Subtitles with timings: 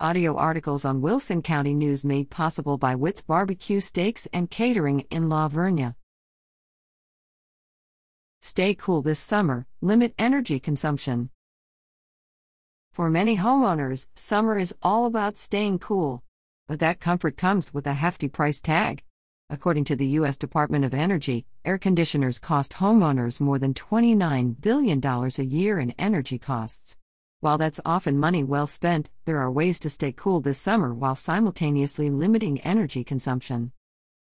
[0.00, 5.28] Audio articles on Wilson County News made possible by Witt's Barbecue Steaks and Catering in
[5.28, 5.94] La Vernia.
[8.42, 11.30] Stay cool this summer, limit energy consumption.
[12.92, 16.24] For many homeowners, summer is all about staying cool.
[16.66, 19.04] But that comfort comes with a hefty price tag.
[19.48, 20.36] According to the U.S.
[20.36, 26.40] Department of Energy, air conditioners cost homeowners more than $29 billion a year in energy
[26.40, 26.96] costs.
[27.44, 31.14] While that's often money well spent, there are ways to stay cool this summer while
[31.14, 33.70] simultaneously limiting energy consumption.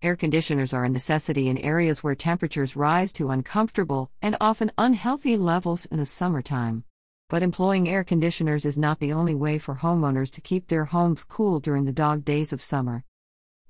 [0.00, 5.36] Air conditioners are a necessity in areas where temperatures rise to uncomfortable and often unhealthy
[5.36, 6.84] levels in the summertime.
[7.28, 11.24] But employing air conditioners is not the only way for homeowners to keep their homes
[11.24, 13.02] cool during the dog days of summer.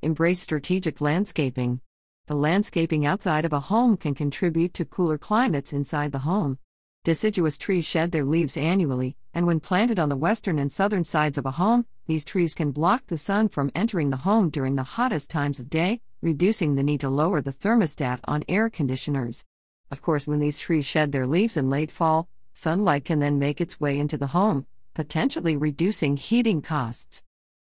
[0.03, 1.81] Embrace strategic landscaping.
[2.27, 6.59] The landscaping outside of a home can contribute to cooler climates inside the home.
[7.05, 11.39] Deciduous trees shed their leaves annually, and when planted on the western and southern sides
[11.39, 14.83] of a home, these trees can block the sun from entering the home during the
[14.83, 19.45] hottest times of day, reducing the need to lower the thermostat on air conditioners.
[19.91, 23.61] Of course, when these trees shed their leaves in late fall, sunlight can then make
[23.61, 27.23] its way into the home, potentially reducing heating costs.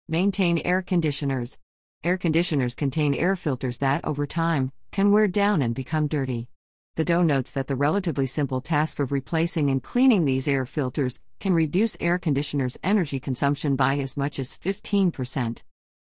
[0.09, 1.59] Maintain air conditioners.
[2.03, 6.49] Air conditioners contain air filters that, over time, can wear down and become dirty.
[6.97, 11.19] The DOE notes that the relatively simple task of replacing and cleaning these air filters
[11.41, 15.63] can reduce air conditioners' energy consumption by as much as 15%.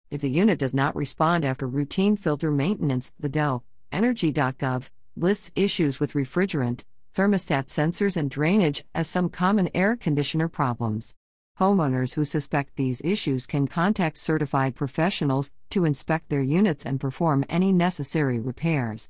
[0.09, 5.99] If the unit does not respond after routine filter maintenance, the DOE, energy.gov, lists issues
[5.99, 11.13] with refrigerant, thermostat sensors, and drainage as some common air conditioner problems.
[11.59, 17.45] Homeowners who suspect these issues can contact certified professionals to inspect their units and perform
[17.47, 19.07] any necessary repairs.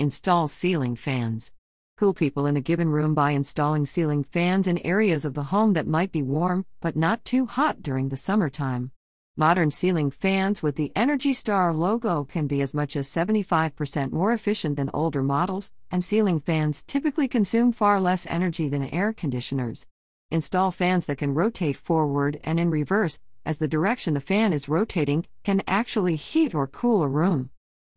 [0.00, 1.52] Install ceiling fans.
[1.98, 5.74] Cool people in a given room by installing ceiling fans in areas of the home
[5.74, 8.92] that might be warm, but not too hot during the summertime.
[9.36, 14.32] Modern ceiling fans with the Energy Star logo can be as much as 75% more
[14.32, 19.86] efficient than older models, and ceiling fans typically consume far less energy than air conditioners.
[20.30, 24.66] Install fans that can rotate forward and in reverse, as the direction the fan is
[24.66, 27.50] rotating can actually heat or cool a room.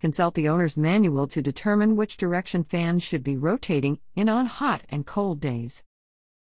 [0.04, 4.82] Consult the owner's manual to determine which direction fans should be rotating in on hot
[4.90, 5.82] and cold days.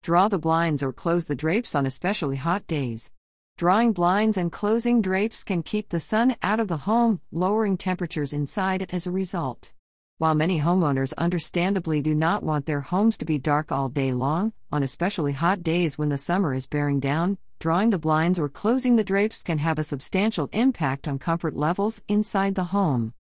[0.03, 3.13] Draw the blinds or close the drapes on especially hot days.
[3.57, 8.33] Drawing blinds and closing drapes can keep the sun out of the home, lowering temperatures
[8.33, 9.71] inside it as a result.
[10.19, 14.55] While many homeowners understandably do not want their homes to be dark all day long,
[14.73, 18.97] on especially hot days when the summer is bearing down, drawing the blinds or closing
[18.97, 23.15] the drapes can have a substantial impact on comfort levels inside the home.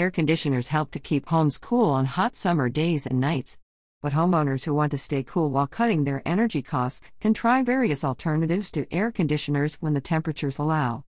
[0.00, 3.58] Air conditioners help to keep homes cool on hot summer days and nights.
[4.00, 8.02] But homeowners who want to stay cool while cutting their energy costs can try various
[8.02, 11.04] alternatives to air conditioners when the temperatures allow.